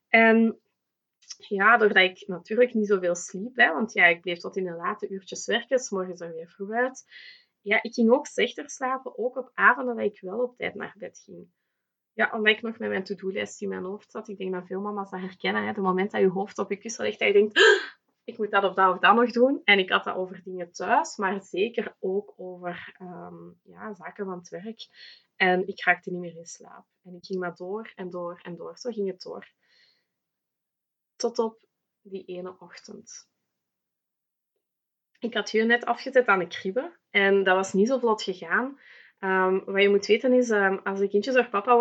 En 0.07 0.60
ja, 1.38 1.77
doordat 1.77 2.03
ik 2.03 2.27
natuurlijk 2.27 2.74
niet 2.74 2.88
zoveel 2.88 3.15
sliep, 3.15 3.55
hè, 3.55 3.74
want 3.74 3.93
ja, 3.93 4.05
ik 4.05 4.22
bleef 4.22 4.39
tot 4.39 4.57
in 4.57 4.63
de 4.63 4.75
late 4.75 5.07
uurtjes 5.07 5.45
werken, 5.45 5.79
s 5.79 5.89
morgens 5.89 6.22
er 6.22 6.33
weer 6.33 6.50
vroeg 6.50 6.72
uit. 6.72 7.03
Ja, 7.62 7.83
ik 7.83 7.93
ging 7.93 8.12
ook 8.12 8.27
slechter 8.27 8.69
slapen, 8.69 9.17
ook 9.17 9.38
op 9.38 9.51
avonden 9.53 9.95
dat 9.95 10.05
ik 10.05 10.22
wel 10.22 10.43
op 10.43 10.57
tijd 10.57 10.75
naar 10.75 10.95
bed 10.98 11.22
ging. 11.25 11.48
Ja, 12.13 12.32
omdat 12.34 12.53
ik 12.53 12.62
nog 12.62 12.77
met 12.77 12.89
mijn 12.89 13.03
to-do-lijst 13.03 13.62
in 13.62 13.70
mijn 13.70 13.84
hoofd 13.84 14.12
zat. 14.12 14.27
Ik 14.27 14.38
denk 14.38 14.53
dat 14.53 14.67
veel 14.67 14.82
mama's 14.82 15.10
dat 15.10 15.20
herkennen. 15.20 15.62
Hè. 15.62 15.67
Het 15.67 15.77
moment 15.77 16.12
dat 16.12 16.22
je 16.22 16.27
hoofd 16.27 16.58
op 16.58 16.70
je 16.70 16.77
kussen 16.77 17.03
ligt, 17.05 17.20
dat 17.20 17.27
je 17.27 17.34
denkt 17.34 17.60
ik 18.24 18.38
moet 18.38 18.51
dat 18.51 18.63
of 18.63 18.74
dat 18.74 18.93
of 18.93 19.00
dat 19.00 19.15
nog 19.15 19.32
doen. 19.32 19.62
En 19.63 19.79
ik 19.79 19.89
had 19.89 20.03
dat 20.03 20.15
over 20.15 20.41
dingen 20.43 20.72
thuis, 20.72 21.17
maar 21.17 21.41
zeker 21.41 21.96
ook 22.00 22.34
over 22.38 22.96
um, 23.01 23.60
ja, 23.63 23.93
zaken 23.93 24.25
van 24.25 24.38
het 24.38 24.50
werk. 24.50 24.88
En 25.36 25.67
ik 25.67 25.84
raakte 25.84 26.12
niet 26.12 26.20
meer 26.20 26.38
in 26.38 26.46
slaap. 26.46 26.86
En 27.03 27.15
ik 27.15 27.25
ging 27.25 27.39
maar 27.39 27.55
door 27.55 27.91
en 27.96 28.10
door 28.10 28.39
en 28.43 28.55
door. 28.55 28.77
Zo 28.77 28.91
ging 28.91 29.08
het 29.08 29.22
door. 29.22 29.51
Tot 31.15 31.39
op 31.39 31.65
die 32.01 32.25
ene 32.25 32.55
ochtend. 32.60 33.27
Ik 35.20 35.34
had 35.34 35.50
hier 35.50 35.65
net 35.65 35.86
afgezet 35.86 36.27
aan 36.27 36.39
de 36.39 36.48
kribbe. 36.48 36.98
En 37.10 37.43
dat 37.43 37.55
was 37.55 37.74
niet 37.74 37.88
zo 37.88 38.00
vlot 38.00 38.24
gegaan. 38.24 38.79
Um, 39.23 39.63
wat 39.65 39.81
je 39.81 39.89
moet 39.89 40.05
weten 40.05 40.33
is, 40.33 40.49
um, 40.49 40.79
als 40.83 40.99
de 40.99 41.07
kindjes 41.07 41.33
door 41.33 41.49
papa 41.49 41.71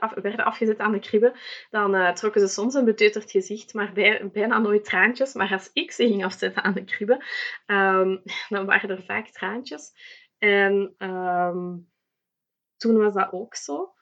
af, 0.00 0.14
werden 0.14 0.44
afgezet 0.44 0.78
aan 0.78 0.92
de 0.92 0.98
kribbe, 0.98 1.34
dan 1.70 1.94
uh, 1.94 2.12
trokken 2.12 2.40
ze 2.40 2.48
soms 2.48 2.74
een 2.74 2.84
beteuterd 2.84 3.30
gezicht, 3.30 3.74
maar 3.74 3.92
bij, 3.92 4.30
bijna 4.32 4.58
nooit 4.58 4.84
traantjes. 4.84 5.34
Maar 5.34 5.52
als 5.52 5.70
ik 5.72 5.92
ze 5.92 6.06
ging 6.06 6.24
afzetten 6.24 6.62
aan 6.62 6.74
de 6.74 6.84
kribbe, 6.84 7.24
um, 7.66 8.22
dan 8.48 8.66
waren 8.66 8.90
er 8.90 9.04
vaak 9.04 9.28
traantjes. 9.28 9.92
En 10.38 10.94
toen 12.76 12.96
was 12.96 13.14
dat 13.14 13.32
ook 13.32 13.54
zo. 13.54 13.94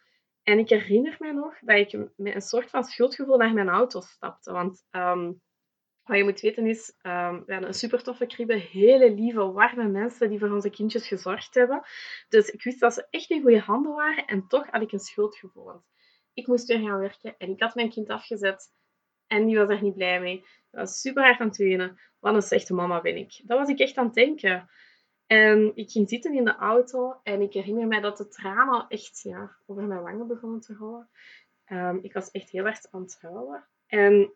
En 0.42 0.58
ik 0.58 0.68
herinner 0.68 1.16
me 1.18 1.32
nog 1.32 1.58
dat 1.60 1.76
ik 1.76 2.08
met 2.16 2.34
een 2.34 2.40
soort 2.40 2.70
van 2.70 2.84
schuldgevoel 2.84 3.36
naar 3.36 3.52
mijn 3.52 3.68
auto 3.68 4.00
stapte. 4.00 4.52
Want 4.52 4.84
wat 6.10 6.18
je 6.18 6.24
moet 6.24 6.40
weten 6.40 6.66
is, 6.66 6.92
um, 7.02 7.42
we 7.46 7.52
een 7.52 7.74
super 7.74 8.02
toffe 8.02 8.54
hele 8.70 9.14
lieve, 9.14 9.52
warme 9.52 9.88
mensen 9.88 10.28
die 10.28 10.38
voor 10.38 10.50
onze 10.50 10.70
kindjes 10.70 11.08
gezorgd 11.08 11.54
hebben. 11.54 11.82
Dus 12.28 12.48
ik 12.48 12.62
wist 12.62 12.80
dat 12.80 12.94
ze 12.94 13.06
echt 13.10 13.30
in 13.30 13.42
goede 13.42 13.60
handen 13.60 13.94
waren 13.94 14.26
en 14.26 14.46
toch 14.46 14.66
had 14.70 14.82
ik 14.82 14.92
een 14.92 14.98
schuldgevoel. 14.98 15.82
Ik 16.34 16.46
moest 16.46 16.66
weer 16.66 16.80
gaan 16.80 16.98
werken 16.98 17.34
en 17.38 17.50
ik 17.50 17.60
had 17.60 17.74
mijn 17.74 17.90
kind 17.90 18.08
afgezet 18.08 18.72
en 19.26 19.46
die 19.46 19.56
was 19.56 19.68
er 19.68 19.82
niet 19.82 19.94
blij 19.94 20.20
mee. 20.20 20.40
Dat 20.70 20.80
was 20.80 21.00
super 21.00 21.22
hard 21.22 21.40
aan 21.40 21.48
het 21.48 21.56
wenen. 21.56 22.00
Wat 22.18 22.34
een 22.34 22.42
slechte 22.42 22.74
mama 22.74 23.00
ben 23.00 23.16
ik. 23.16 23.40
Dat 23.44 23.58
was 23.58 23.68
ik 23.68 23.78
echt 23.78 23.96
aan 23.96 24.04
het 24.04 24.14
denken. 24.14 24.68
En 25.26 25.72
ik 25.74 25.90
ging 25.90 26.08
zitten 26.08 26.34
in 26.34 26.44
de 26.44 26.56
auto 26.56 27.20
en 27.22 27.40
ik 27.40 27.52
herinner 27.52 27.86
mij 27.86 28.00
dat 28.00 28.16
de 28.16 28.28
tranen 28.28 28.86
echt 28.88 29.20
ja, 29.22 29.56
over 29.66 29.82
mijn 29.82 30.02
wangen 30.02 30.26
begonnen 30.26 30.60
te 30.60 30.74
rollen. 30.74 31.08
Ehm, 31.64 31.98
ik 32.02 32.12
was 32.12 32.30
echt 32.30 32.50
heel 32.50 32.66
erg 32.66 32.78
aan 32.90 33.02
het 33.02 33.18
huilen. 33.20 33.68
En 33.86 34.34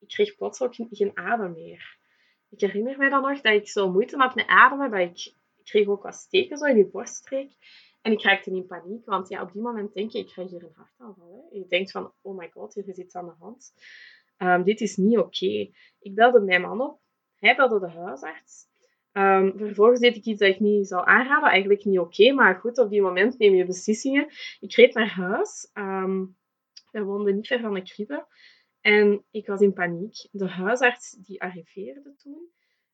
ik 0.00 0.08
kreeg 0.08 0.36
plots 0.36 0.60
ook 0.60 0.74
geen 0.74 1.16
adem 1.16 1.52
meer. 1.52 1.98
Ik 2.50 2.60
herinner 2.60 2.98
mij 2.98 3.08
dan 3.08 3.22
nog 3.22 3.40
dat 3.40 3.54
ik 3.54 3.68
zo 3.68 3.90
moeite 3.90 4.16
had 4.16 4.34
met 4.34 4.46
ademen, 4.46 4.90
dat 4.90 5.00
ik, 5.00 5.34
ik 5.56 5.64
kreeg 5.64 5.86
ook 5.86 6.02
wat 6.02 6.14
steken 6.14 6.56
zo 6.56 6.64
in 6.64 6.74
die 6.74 6.90
borststreek. 6.90 7.52
En 8.02 8.12
ik 8.12 8.22
raakte 8.22 8.50
in 8.50 8.66
paniek, 8.66 9.04
want 9.04 9.28
ja, 9.28 9.42
op 9.42 9.52
die 9.52 9.62
moment 9.62 9.92
denk 9.94 10.10
je, 10.10 10.18
ik 10.18 10.26
krijg 10.26 10.50
hier 10.50 10.62
een 10.62 10.72
hartaanval. 10.74 11.48
Hè. 11.50 11.58
Je 11.58 11.66
denkt 11.66 11.90
van, 11.90 12.12
oh 12.22 12.38
my 12.38 12.50
god, 12.50 12.74
hier 12.74 12.88
is 12.88 12.96
iets 12.96 13.14
aan 13.14 13.26
de 13.26 13.34
hand. 13.38 13.72
Um, 14.38 14.62
dit 14.62 14.80
is 14.80 14.96
niet 14.96 15.18
oké. 15.18 15.70
Ik 15.98 16.14
belde 16.14 16.40
mijn 16.40 16.60
man 16.60 16.80
op. 16.80 17.00
Hij 17.38 17.56
belde 17.56 17.80
de 17.80 17.90
huisarts. 17.90 18.68
Um, 19.12 19.52
vervolgens 19.56 20.00
deed 20.00 20.16
ik 20.16 20.24
iets 20.24 20.40
dat 20.40 20.48
ik 20.48 20.60
niet 20.60 20.88
zou 20.88 21.06
aanraden. 21.06 21.48
Eigenlijk 21.48 21.84
niet 21.84 21.98
oké, 21.98 22.32
maar 22.32 22.54
goed, 22.54 22.78
op 22.78 22.90
die 22.90 23.02
moment 23.02 23.38
neem 23.38 23.54
je 23.54 23.64
beslissingen. 23.64 24.26
Ik 24.60 24.74
reed 24.74 24.94
naar 24.94 25.08
huis. 25.08 25.70
Um, 25.74 26.36
we 26.90 27.02
woonden 27.02 27.34
niet 27.34 27.46
ver 27.46 27.60
van 27.60 27.74
de 27.74 27.82
kribbe. 27.82 28.26
En 28.80 29.24
ik 29.30 29.46
was 29.46 29.60
in 29.60 29.72
paniek. 29.72 30.28
De 30.30 30.48
huisarts 30.48 31.10
die 31.10 31.42
arriveerde 31.42 32.14
toen. 32.16 32.50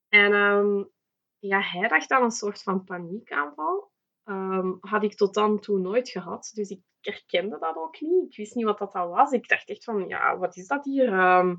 En 0.09 0.33
um, 0.33 0.91
ja, 1.39 1.61
hij 1.61 1.89
dacht 1.89 2.11
aan 2.11 2.23
een 2.23 2.31
soort 2.31 2.63
van 2.63 2.85
paniekaanval. 2.85 3.93
Um, 4.25 4.77
had 4.81 5.03
ik 5.03 5.15
tot 5.15 5.35
dan 5.35 5.61
toe 5.61 5.79
nooit 5.79 6.09
gehad. 6.09 6.51
Dus 6.55 6.71
ik 6.71 6.81
herkende 7.01 7.59
dat 7.59 7.77
ook 7.77 8.01
niet. 8.01 8.31
Ik 8.31 8.37
wist 8.37 8.55
niet 8.55 8.65
wat 8.65 8.79
dat 8.79 8.93
was. 8.93 9.31
Ik 9.31 9.49
dacht 9.49 9.69
echt 9.69 9.85
van, 9.85 10.09
ja, 10.09 10.39
wat 10.39 10.57
is 10.57 10.67
dat 10.67 10.85
hier? 10.85 11.13
Um, 11.13 11.59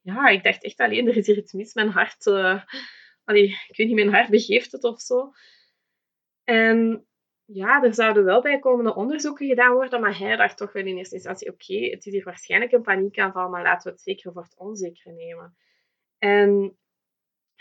ja, 0.00 0.28
ik 0.28 0.42
dacht 0.42 0.64
echt 0.64 0.80
alleen, 0.80 1.08
er 1.08 1.16
is 1.16 1.26
hier 1.26 1.36
iets 1.36 1.52
mis. 1.52 1.74
Mijn 1.74 1.88
hart... 1.88 2.26
Allee, 3.24 3.48
ik 3.68 3.76
weet 3.76 3.86
niet, 3.86 3.96
mijn 3.96 4.14
hart 4.14 4.30
begeeft 4.30 4.72
het 4.72 4.84
of 4.84 5.00
zo. 5.00 5.32
En 6.44 7.06
ja, 7.44 7.82
er 7.82 7.94
zouden 7.94 8.24
wel 8.24 8.42
bijkomende 8.42 8.94
onderzoeken 8.94 9.46
gedaan 9.46 9.74
worden, 9.74 10.00
maar 10.00 10.18
hij 10.18 10.36
dacht 10.36 10.56
toch 10.56 10.72
wel 10.72 10.86
in 10.86 10.96
eerste 10.96 11.14
instantie, 11.14 11.52
oké, 11.52 11.74
het 11.74 12.06
is 12.06 12.12
hier 12.12 12.24
waarschijnlijk 12.24 12.72
een 12.72 12.82
paniekaanval, 12.82 13.48
maar 13.48 13.62
laten 13.62 13.86
we 13.86 13.90
het 13.92 14.00
zeker 14.00 14.32
voor 14.32 14.42
het 14.42 14.56
onzeker 14.56 15.12
nemen. 15.12 15.56
En 16.18 16.78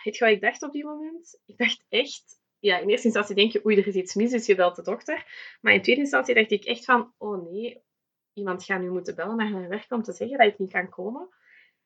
weet 0.04 0.18
je 0.18 0.26
wat 0.26 0.34
ik 0.34 0.42
dacht 0.42 0.64
op 0.64 0.72
die 0.72 0.86
moment? 0.86 1.40
Ik 1.46 1.58
dacht 1.58 1.86
echt, 1.90 2.42
ja, 2.60 2.80
in 2.80 2.90
eerste 2.90 3.06
instantie 3.06 3.36
denk 3.36 3.52
je, 3.52 3.66
oei, 3.66 3.78
er 3.78 3.88
is 3.88 3.96
iets 3.96 4.16
mis, 4.16 4.32
dus 4.32 4.46
je 4.46 4.56
belt 4.56 4.76
de 4.76 4.84
dokter. 4.84 5.26
Maar 5.62 5.74
in 5.74 5.82
tweede 5.82 6.02
instantie 6.02 6.36
dacht 6.36 6.52
ik 6.52 6.64
echt 6.64 6.86
van, 6.86 7.14
oh 7.18 7.52
nee, 7.52 7.84
iemand 8.34 8.64
gaat 8.64 8.82
nu 8.82 8.90
moeten 8.90 9.16
bellen 9.16 9.36
naar 9.36 9.52
mijn 9.52 9.70
werk 9.70 9.92
om 9.92 10.04
te 10.04 10.14
zeggen 10.14 10.38
dat 10.38 10.48
ik 10.48 10.60
niet 10.60 10.72
kan 10.72 10.90
komen. 10.90 11.30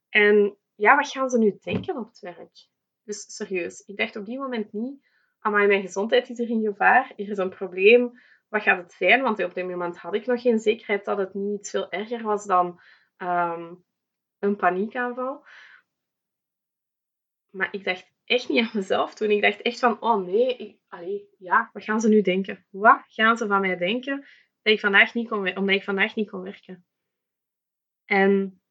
En 0.10 0.58
ja, 0.76 0.96
wat 0.96 1.10
gaan 1.10 1.30
ze 1.30 1.38
nu 1.38 1.58
denken 1.62 1.98
op 1.98 2.08
het 2.08 2.20
werk? 2.20 2.68
Dus 3.04 3.36
serieus, 3.36 3.80
ik 3.80 3.98
dacht 3.98 4.16
op 4.16 4.26
die 4.26 4.40
moment 4.40 4.74
niet, 4.74 5.08
amai, 5.46 5.68
mijn 5.68 5.82
gezondheid 5.82 6.30
is 6.30 6.40
er 6.40 6.50
in 6.50 6.64
gevaar, 6.64 7.14
hier 7.16 7.30
is 7.30 7.38
een 7.38 7.50
probleem, 7.50 8.20
wat 8.48 8.62
gaat 8.62 8.78
het 8.78 8.94
zijn? 8.94 9.22
Want 9.22 9.44
op 9.44 9.54
dit 9.54 9.68
moment 9.68 9.98
had 9.98 10.14
ik 10.14 10.26
nog 10.26 10.42
geen 10.42 10.60
zekerheid 10.60 11.06
dat 11.06 11.18
het 11.18 11.34
niet 11.34 11.70
veel 11.70 11.92
erger 11.92 12.24
was 12.24 12.46
dan 12.46 12.82
um, 13.18 13.84
een 14.40 14.56
paniekaanval. 14.56 15.46
Maar 17.50 17.68
ik 17.72 17.84
dacht 17.84 18.12
echt 18.24 18.50
niet 18.50 18.60
aan 18.60 18.72
mezelf 18.74 19.14
toen. 19.14 19.32
Ik 19.32 19.42
dacht 19.42 19.62
echt 19.62 19.80
van, 19.80 20.02
oh 20.02 20.26
nee, 20.26 20.82
ja, 21.38 21.70
wat 21.74 21.84
gaan 21.84 22.02
ze 22.02 22.10
nu 22.10 22.22
denken? 22.22 22.66
Wat 22.70 23.04
gaan 23.08 23.38
ze 23.38 23.48
van 23.48 23.62
mij 23.62 23.78
denken 23.78 24.18
dat 24.62 24.74
ik 24.74 24.80
vandaag 24.80 25.14
niet 25.14 25.28
kon, 25.28 25.58
omdat 25.58 25.76
ik 25.76 25.84
vandaag 25.84 26.16
niet 26.16 26.30
kon 26.30 26.42
werken? 26.42 26.86
En 28.06 28.62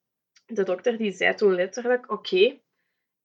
de 0.46 0.62
dokter 0.62 0.96
die 0.96 1.12
zei 1.12 1.34
toen 1.34 1.54
letterlijk, 1.54 2.10
oké, 2.10 2.60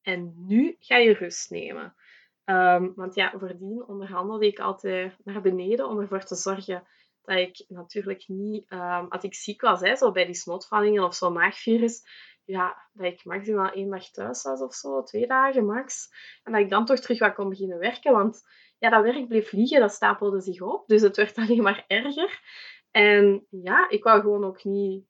en 0.01 0.33
nu 0.47 0.75
ga 0.79 0.97
je 0.97 1.13
rust 1.13 1.49
nemen. 1.49 1.95
Um, 2.49 2.93
want 2.95 3.15
ja, 3.15 3.33
voordien 3.37 3.83
onderhandelde 3.87 4.45
ik 4.45 4.59
altijd 4.59 5.17
naar 5.23 5.41
beneden 5.41 5.87
om 5.87 5.99
ervoor 5.99 6.23
te 6.23 6.35
zorgen 6.35 6.87
dat 7.21 7.37
ik 7.37 7.65
natuurlijk 7.67 8.27
niet, 8.27 8.71
um, 8.71 9.07
als 9.09 9.23
ik 9.23 9.33
ziek 9.33 9.61
was, 9.61 9.81
hè, 9.81 9.95
zo 9.95 10.11
bij 10.11 10.25
die 10.25 10.35
snotvallingen 10.35 11.03
of 11.03 11.15
zo 11.15 11.31
maagvirus, 11.31 12.03
ja, 12.45 12.89
dat 12.93 13.05
ik 13.05 13.25
maximaal 13.25 13.71
één 13.71 13.89
dag 13.89 14.09
thuis 14.09 14.43
was 14.43 14.61
of 14.61 14.73
zo, 14.73 15.03
twee 15.03 15.27
dagen 15.27 15.65
max. 15.65 16.09
En 16.43 16.51
dat 16.51 16.61
ik 16.61 16.69
dan 16.69 16.85
toch 16.85 16.99
terug 16.99 17.19
wat 17.19 17.33
kon 17.33 17.49
beginnen 17.49 17.79
werken, 17.79 18.13
want 18.13 18.41
ja, 18.77 18.89
dat 18.89 19.03
werk 19.03 19.27
bleef 19.27 19.49
vliegen, 19.49 19.79
dat 19.79 19.91
stapelde 19.91 20.41
zich 20.41 20.61
op, 20.61 20.87
dus 20.87 21.01
het 21.01 21.15
werd 21.15 21.37
alleen 21.47 21.63
maar 21.63 21.83
erger. 21.87 22.39
En 22.91 23.45
ja, 23.49 23.89
ik 23.89 24.03
wou 24.03 24.21
gewoon 24.21 24.43
ook 24.43 24.63
niet 24.63 25.05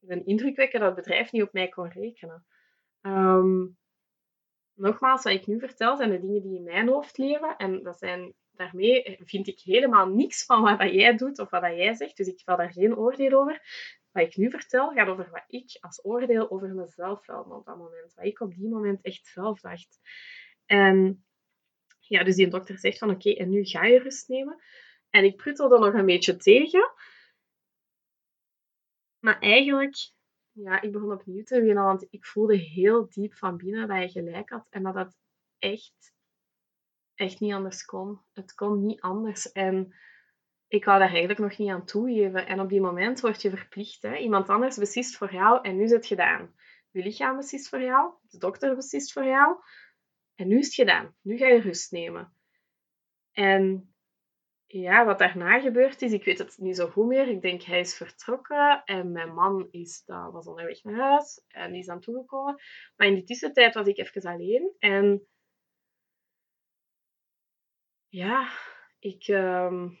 een 0.00 0.26
indruk 0.26 0.56
wekken 0.56 0.80
dat 0.80 0.96
het 0.96 1.04
bedrijf 1.04 1.32
niet 1.32 1.42
op 1.42 1.52
mij 1.52 1.68
kon 1.68 1.88
rekenen. 1.88 2.46
Um, 3.00 3.78
nogmaals, 4.80 5.22
wat 5.22 5.32
ik 5.32 5.46
nu 5.46 5.58
vertel, 5.58 5.96
zijn 5.96 6.10
de 6.10 6.20
dingen 6.20 6.42
die 6.42 6.56
in 6.56 6.62
mijn 6.62 6.88
hoofd 6.88 7.18
leven. 7.18 7.56
En 7.56 7.82
dat 7.82 7.98
zijn, 7.98 8.34
daarmee 8.52 9.18
vind 9.24 9.46
ik 9.46 9.60
helemaal 9.60 10.06
niks 10.06 10.44
van 10.44 10.62
wat 10.62 10.78
dat 10.78 10.92
jij 10.92 11.16
doet 11.16 11.38
of 11.38 11.50
wat 11.50 11.62
dat 11.62 11.76
jij 11.76 11.94
zegt. 11.94 12.16
Dus 12.16 12.26
ik 12.26 12.40
val 12.44 12.56
daar 12.56 12.72
geen 12.72 12.96
oordeel 12.96 13.40
over. 13.40 13.62
Wat 14.12 14.22
ik 14.22 14.36
nu 14.36 14.50
vertel, 14.50 14.90
gaat 14.90 15.08
over 15.08 15.30
wat 15.30 15.44
ik 15.46 15.76
als 15.80 16.04
oordeel 16.04 16.50
over 16.50 16.74
mezelf 16.74 17.24
velde 17.24 17.54
op 17.54 17.64
dat 17.64 17.76
moment. 17.76 18.14
Wat 18.14 18.24
ik 18.24 18.40
op 18.40 18.54
die 18.54 18.68
moment 18.68 19.02
echt 19.02 19.26
zelf 19.26 19.60
dacht. 19.60 19.98
En 20.66 21.24
ja, 21.98 22.24
dus 22.24 22.36
die 22.36 22.48
dokter 22.48 22.78
zegt 22.78 22.98
van 22.98 23.10
oké, 23.10 23.30
en 23.30 23.48
nu 23.48 23.64
ga 23.64 23.84
je 23.84 23.98
rust 23.98 24.28
nemen. 24.28 24.62
En 25.10 25.24
ik 25.24 25.36
pruttelde 25.36 25.78
nog 25.78 25.94
een 25.94 26.06
beetje 26.06 26.36
tegen. 26.36 26.92
Maar 29.18 29.38
eigenlijk 29.38 30.12
ja, 30.62 30.80
ik 30.80 30.92
begon 30.92 31.12
opnieuw 31.12 31.42
te 31.42 31.60
beginnen, 31.60 31.84
want 31.84 32.06
ik 32.10 32.24
voelde 32.24 32.56
heel 32.56 33.08
diep 33.08 33.34
van 33.34 33.56
binnen 33.56 33.88
dat 33.88 34.12
je 34.12 34.20
gelijk 34.20 34.50
had 34.50 34.66
en 34.70 34.82
dat 34.82 34.94
het 34.94 35.16
echt, 35.58 36.14
echt 37.14 37.40
niet 37.40 37.52
anders 37.52 37.84
kon. 37.84 38.20
Het 38.32 38.54
kon 38.54 38.86
niet 38.86 39.00
anders. 39.00 39.52
En 39.52 39.94
ik 40.68 40.84
wou 40.84 40.98
daar 40.98 41.08
eigenlijk 41.08 41.38
nog 41.38 41.58
niet 41.58 41.70
aan 41.70 41.84
toegeven. 41.84 42.46
En 42.46 42.60
op 42.60 42.68
die 42.68 42.80
moment 42.80 43.20
word 43.20 43.42
je 43.42 43.50
verplicht. 43.50 44.02
Hè? 44.02 44.16
Iemand 44.16 44.48
anders 44.48 44.76
beslist 44.76 45.16
voor 45.16 45.32
jou 45.32 45.62
en 45.62 45.76
nu 45.76 45.82
is 45.82 45.90
het 45.90 46.06
gedaan. 46.06 46.54
Je 46.90 47.02
lichaam 47.02 47.36
beslist 47.36 47.68
voor 47.68 47.82
jou, 47.82 48.12
de 48.22 48.38
dokter 48.38 48.74
beslist 48.74 49.12
voor 49.12 49.24
jou. 49.24 49.56
En 50.34 50.48
nu 50.48 50.58
is 50.58 50.66
het 50.66 50.74
gedaan. 50.74 51.14
Nu 51.22 51.36
ga 51.36 51.46
je 51.46 51.60
rust 51.60 51.92
nemen. 51.92 52.34
En 53.32 53.89
ja, 54.72 55.04
wat 55.04 55.18
daarna 55.18 55.60
gebeurd 55.60 56.02
is, 56.02 56.12
ik 56.12 56.24
weet 56.24 56.38
het 56.38 56.58
niet 56.58 56.76
zo 56.76 56.88
goed 56.88 57.06
meer. 57.06 57.28
Ik 57.28 57.42
denk 57.42 57.62
hij 57.62 57.80
is 57.80 57.96
vertrokken 57.96 58.82
en 58.84 59.12
mijn 59.12 59.34
man 59.34 59.68
is, 59.70 60.02
dat 60.04 60.32
was 60.32 60.46
onderweg 60.46 60.84
naar 60.84 60.94
huis 60.94 61.44
en 61.48 61.74
is 61.74 61.88
aan 61.88 62.00
toegekomen. 62.00 62.60
Maar 62.96 63.06
in 63.06 63.14
die 63.14 63.24
tussentijd 63.24 63.74
was 63.74 63.86
ik 63.86 63.98
even 63.98 64.22
alleen 64.22 64.74
en 64.78 65.26
ja, 68.08 68.48
ik, 68.98 69.28
um, 69.28 69.98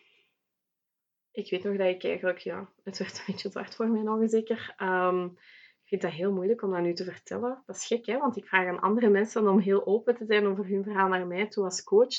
ik 1.30 1.50
weet 1.50 1.64
nog 1.64 1.76
dat 1.76 1.86
ik 1.86 2.04
eigenlijk, 2.04 2.38
ja, 2.38 2.72
het 2.84 2.98
werd 2.98 3.18
een 3.18 3.24
beetje 3.26 3.50
zwart 3.50 3.74
voor 3.74 3.88
mij 3.88 4.02
nog 4.02 4.30
zeker. 4.30 4.74
Um, 4.78 5.38
ik 5.82 5.88
vind 5.88 6.02
dat 6.02 6.20
heel 6.20 6.32
moeilijk 6.32 6.62
om 6.62 6.70
dat 6.70 6.80
nu 6.80 6.94
te 6.94 7.04
vertellen. 7.04 7.62
Dat 7.66 7.76
is 7.76 7.86
gek, 7.86 8.06
hè, 8.06 8.18
want 8.18 8.36
ik 8.36 8.46
vraag 8.46 8.66
aan 8.66 8.80
andere 8.80 9.08
mensen 9.08 9.48
om 9.48 9.58
heel 9.58 9.86
open 9.86 10.16
te 10.16 10.24
zijn 10.24 10.46
over 10.46 10.66
hun 10.66 10.84
verhaal 10.84 11.08
naar 11.08 11.26
mij 11.26 11.48
toe 11.48 11.64
als 11.64 11.84
coach. 11.84 12.14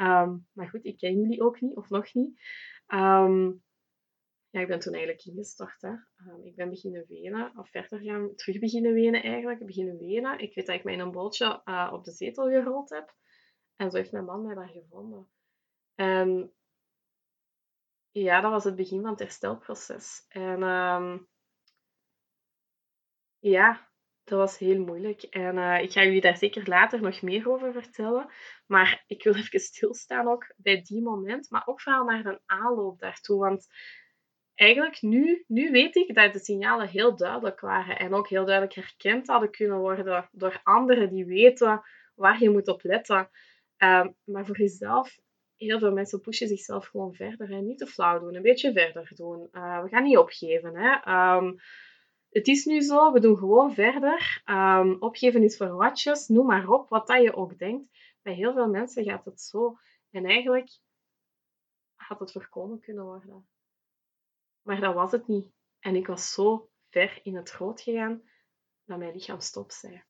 Um, 0.00 0.46
maar 0.52 0.68
goed, 0.68 0.84
ik 0.84 0.98
ken 0.98 1.20
jullie 1.20 1.42
ook 1.42 1.60
niet, 1.60 1.76
of 1.76 1.88
nog 1.88 2.14
niet. 2.14 2.40
Um, 2.86 3.62
ja, 4.50 4.60
ik 4.60 4.68
ben 4.68 4.78
toen 4.78 4.92
eigenlijk 4.92 5.24
ingestort. 5.24 5.82
Um, 5.82 6.44
ik 6.44 6.54
ben 6.56 6.70
beginnen 6.70 7.04
wenen, 7.08 7.58
of 7.58 7.70
verder 7.70 8.00
gaan, 8.00 8.34
terug 8.34 8.58
beginnen 8.58 8.92
wenen 8.92 9.22
eigenlijk. 9.22 9.66
Beginnen 9.66 9.98
wenen. 9.98 10.38
Ik 10.38 10.54
weet 10.54 10.66
dat 10.66 10.76
ik 10.76 10.84
mij 10.84 10.94
in 10.94 11.00
een 11.00 11.10
bootje 11.10 11.62
uh, 11.64 11.90
op 11.92 12.04
de 12.04 12.12
zetel 12.12 12.48
gerold 12.48 12.90
heb. 12.90 13.14
En 13.76 13.90
zo 13.90 13.96
heeft 13.96 14.12
mijn 14.12 14.24
man 14.24 14.42
mij 14.42 14.54
daar 14.54 14.68
gevonden. 14.68 15.28
En 15.94 16.52
ja, 18.10 18.40
dat 18.40 18.50
was 18.50 18.64
het 18.64 18.76
begin 18.76 19.00
van 19.00 19.10
het 19.10 19.18
herstelproces. 19.18 20.24
En 20.28 20.60
ja, 23.38 23.87
dat 24.28 24.38
was 24.38 24.58
heel 24.58 24.80
moeilijk. 24.80 25.22
En 25.22 25.56
uh, 25.56 25.82
ik 25.82 25.92
ga 25.92 26.04
jullie 26.04 26.20
daar 26.20 26.36
zeker 26.36 26.68
later 26.68 27.00
nog 27.00 27.22
meer 27.22 27.50
over 27.50 27.72
vertellen. 27.72 28.26
Maar 28.66 29.04
ik 29.06 29.22
wil 29.22 29.34
even 29.42 29.60
stilstaan 29.60 30.28
ook 30.28 30.52
bij 30.56 30.82
die 30.82 31.02
moment. 31.02 31.50
Maar 31.50 31.62
ook 31.66 31.80
vooral 31.80 32.04
naar 32.04 32.22
de 32.22 32.40
aanloop 32.46 32.98
daartoe. 32.98 33.38
Want 33.38 33.66
eigenlijk 34.54 35.02
nu, 35.02 35.44
nu 35.46 35.70
weet 35.70 35.96
ik 35.96 36.14
dat 36.14 36.32
de 36.32 36.38
signalen 36.38 36.88
heel 36.88 37.16
duidelijk 37.16 37.60
waren. 37.60 37.98
En 37.98 38.14
ook 38.14 38.28
heel 38.28 38.44
duidelijk 38.44 38.74
herkend 38.74 39.26
hadden 39.26 39.50
kunnen 39.50 39.78
worden 39.78 40.28
door 40.32 40.60
anderen 40.62 41.10
die 41.10 41.26
weten 41.26 41.82
waar 42.14 42.42
je 42.42 42.50
moet 42.50 42.68
op 42.68 42.82
letten. 42.82 43.30
Um, 43.78 44.16
maar 44.24 44.46
voor 44.46 44.58
jezelf, 44.58 45.18
heel 45.56 45.78
veel 45.78 45.92
mensen 45.92 46.20
pushen 46.20 46.48
zichzelf 46.48 46.86
gewoon 46.86 47.14
verder. 47.14 47.52
En 47.52 47.66
niet 47.66 47.78
te 47.78 47.86
flauw 47.86 48.18
doen, 48.18 48.34
een 48.34 48.42
beetje 48.42 48.72
verder 48.72 49.10
doen. 49.14 49.48
Uh, 49.52 49.82
we 49.82 49.88
gaan 49.88 50.02
niet 50.02 50.18
opgeven. 50.18 50.76
Hè. 50.76 50.92
Um, 51.36 51.56
het 52.30 52.46
is 52.46 52.64
nu 52.64 52.80
zo, 52.80 53.12
we 53.12 53.20
doen 53.20 53.36
gewoon 53.36 53.74
verder. 53.74 54.42
Um, 54.44 55.02
opgeven 55.02 55.42
is 55.42 55.56
voor 55.56 55.74
watjes, 55.74 56.28
noem 56.28 56.46
maar 56.46 56.68
op, 56.68 56.88
wat 56.88 57.06
dat 57.06 57.22
je 57.22 57.34
ook 57.34 57.58
denkt. 57.58 57.88
Bij 58.22 58.34
heel 58.34 58.52
veel 58.52 58.68
mensen 58.68 59.04
gaat 59.04 59.24
het 59.24 59.40
zo. 59.40 59.78
En 60.10 60.24
eigenlijk 60.24 60.78
had 61.94 62.20
het 62.20 62.32
voorkomen 62.32 62.80
kunnen 62.80 63.04
worden. 63.04 63.48
Maar 64.62 64.80
dat 64.80 64.94
was 64.94 65.12
het 65.12 65.26
niet. 65.26 65.52
En 65.78 65.96
ik 65.96 66.06
was 66.06 66.32
zo 66.32 66.70
ver 66.90 67.20
in 67.22 67.36
het 67.36 67.50
groot 67.50 67.80
gegaan 67.80 68.22
dat 68.84 68.98
mijn 68.98 69.12
lichaam 69.12 69.40
stop 69.40 69.70
zei. 69.70 70.02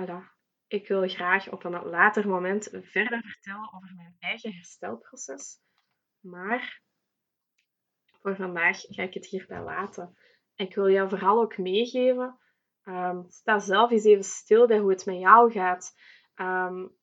Voilà. 0.00 0.32
Ik 0.66 0.88
wil 0.88 1.08
graag 1.08 1.50
op 1.50 1.64
een 1.64 1.84
later 1.84 2.28
moment 2.28 2.68
verder 2.70 3.22
vertellen 3.22 3.72
over 3.74 3.94
mijn 3.94 4.16
eigen 4.18 4.52
herstelproces. 4.52 5.60
Maar 6.20 6.82
voor 8.24 8.36
vandaag 8.36 8.80
ga 8.80 9.02
ik 9.02 9.14
het 9.14 9.26
hierbij 9.26 9.62
laten. 9.62 10.16
Ik 10.54 10.74
wil 10.74 10.90
jou 10.90 11.08
vooral 11.08 11.40
ook 11.40 11.58
meegeven. 11.58 12.38
Um, 12.84 13.24
sta 13.28 13.58
zelf 13.58 13.90
eens 13.90 14.04
even 14.04 14.24
stil 14.24 14.66
bij 14.66 14.78
hoe 14.78 14.90
het 14.90 15.06
met 15.06 15.18
jou 15.18 15.52
gaat. 15.52 15.94
Um, 16.36 16.96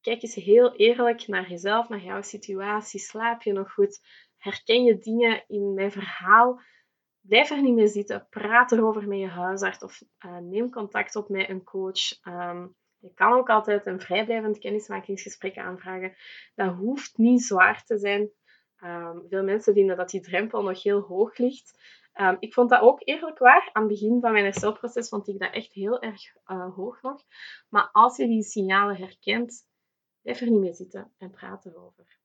kijk 0.00 0.22
eens 0.22 0.34
heel 0.34 0.76
eerlijk 0.76 1.26
naar 1.26 1.50
jezelf, 1.50 1.88
naar 1.88 2.02
jouw 2.02 2.22
situatie. 2.22 3.00
Slaap 3.00 3.42
je 3.42 3.52
nog 3.52 3.72
goed? 3.72 4.00
Herken 4.36 4.84
je 4.84 4.98
dingen 4.98 5.44
in 5.46 5.74
mijn 5.74 5.92
verhaal? 5.92 6.60
Blijf 7.20 7.50
er 7.50 7.62
niet 7.62 7.74
mee 7.74 7.88
zitten. 7.88 8.26
Praat 8.30 8.72
erover 8.72 9.08
met 9.08 9.18
je 9.18 9.28
huisarts 9.28 9.82
of 9.84 10.02
uh, 10.26 10.38
neem 10.38 10.70
contact 10.70 11.16
op 11.16 11.28
met 11.28 11.48
een 11.48 11.64
coach. 11.64 12.26
Um, 12.28 12.74
je 12.98 13.12
kan 13.14 13.32
ook 13.32 13.48
altijd 13.48 13.86
een 13.86 14.00
vrijblijvend 14.00 14.58
kennismakingsgesprek 14.58 15.58
aanvragen. 15.58 16.16
Dat 16.54 16.74
hoeft 16.74 17.18
niet 17.18 17.42
zwaar 17.42 17.84
te 17.84 17.98
zijn. 17.98 18.30
Um, 18.84 19.26
veel 19.28 19.42
mensen 19.42 19.74
vinden 19.74 19.96
dat 19.96 20.10
die 20.10 20.20
drempel 20.20 20.62
nog 20.62 20.82
heel 20.82 21.00
hoog 21.00 21.36
ligt. 21.36 21.78
Um, 22.14 22.36
ik 22.38 22.54
vond 22.54 22.70
dat 22.70 22.80
ook 22.80 23.00
eerlijk 23.04 23.38
waar. 23.38 23.70
Aan 23.72 23.82
het 23.82 23.92
begin 23.92 24.20
van 24.20 24.32
mijn 24.32 24.44
herstelproces 24.44 25.08
vond 25.08 25.28
ik 25.28 25.38
dat 25.38 25.52
echt 25.52 25.72
heel 25.72 26.00
erg 26.00 26.22
uh, 26.46 26.74
hoog 26.74 27.02
nog. 27.02 27.22
Maar 27.68 27.88
als 27.92 28.16
je 28.16 28.26
die 28.26 28.42
signalen 28.42 28.96
herkent, 28.96 29.68
blijf 30.22 30.40
er 30.40 30.50
niet 30.50 30.60
mee 30.60 30.74
zitten 30.74 31.12
en 31.18 31.30
praat 31.30 31.66
erover. 31.66 32.19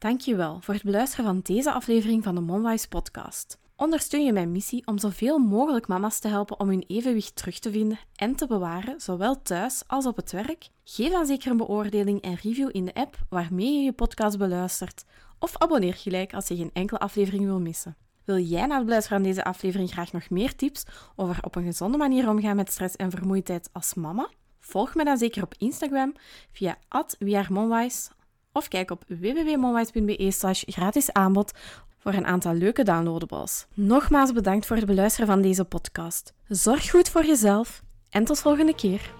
Dankjewel 0.00 0.58
voor 0.60 0.74
het 0.74 0.82
beluisteren 0.82 1.24
van 1.24 1.40
deze 1.42 1.72
aflevering 1.72 2.24
van 2.24 2.34
de 2.34 2.40
Momwise 2.40 2.88
podcast. 2.88 3.58
Ondersteun 3.76 4.24
je 4.24 4.32
mijn 4.32 4.52
missie 4.52 4.86
om 4.86 4.98
zoveel 4.98 5.38
mogelijk 5.38 5.86
mama's 5.88 6.18
te 6.18 6.28
helpen 6.28 6.60
om 6.60 6.68
hun 6.68 6.84
evenwicht 6.86 7.36
terug 7.36 7.58
te 7.58 7.70
vinden 7.70 7.98
en 8.14 8.34
te 8.34 8.46
bewaren, 8.46 9.00
zowel 9.00 9.42
thuis 9.42 9.82
als 9.86 10.06
op 10.06 10.16
het 10.16 10.32
werk? 10.32 10.68
Geef 10.84 11.10
dan 11.10 11.26
zeker 11.26 11.50
een 11.50 11.56
beoordeling 11.56 12.20
en 12.20 12.34
review 12.34 12.68
in 12.72 12.84
de 12.84 12.94
app 12.94 13.18
waarmee 13.28 13.72
je 13.72 13.80
je 13.80 13.92
podcast 13.92 14.38
beluistert. 14.38 15.04
Of 15.38 15.58
abonneer 15.58 15.94
gelijk 15.94 16.34
als 16.34 16.48
je 16.48 16.56
geen 16.56 16.70
enkele 16.72 16.98
aflevering 16.98 17.44
wil 17.44 17.60
missen. 17.60 17.96
Wil 18.24 18.38
jij 18.38 18.66
na 18.66 18.76
het 18.76 18.84
beluisteren 18.84 19.20
van 19.20 19.28
deze 19.28 19.44
aflevering 19.44 19.90
graag 19.90 20.12
nog 20.12 20.30
meer 20.30 20.56
tips 20.56 20.84
over 21.16 21.38
op 21.40 21.54
een 21.54 21.64
gezonde 21.64 21.98
manier 21.98 22.28
omgaan 22.28 22.56
met 22.56 22.70
stress 22.70 22.96
en 22.96 23.10
vermoeidheid 23.10 23.68
als 23.72 23.94
mama? 23.94 24.28
Volg 24.60 24.94
me 24.94 25.04
dan 25.04 25.18
zeker 25.18 25.42
op 25.42 25.54
Instagram 25.58 26.14
via 26.52 26.78
@wearemonwise 27.18 28.10
of 28.52 28.68
kijk 28.68 28.90
op 28.90 29.04
www.monwise.be 29.06 30.30
slash 30.30 30.62
gratis 30.66 31.12
aanbod 31.12 31.52
voor 31.98 32.12
een 32.12 32.26
aantal 32.26 32.54
leuke 32.54 32.82
downloadables. 32.82 33.66
Nogmaals 33.74 34.32
bedankt 34.32 34.66
voor 34.66 34.76
het 34.76 34.86
beluisteren 34.86 35.26
van 35.26 35.42
deze 35.42 35.64
podcast. 35.64 36.32
Zorg 36.48 36.90
goed 36.90 37.08
voor 37.08 37.24
jezelf 37.24 37.82
en 38.10 38.24
tot 38.24 38.40
volgende 38.40 38.74
keer. 38.74 39.19